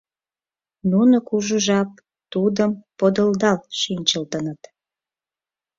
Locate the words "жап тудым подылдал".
1.65-3.57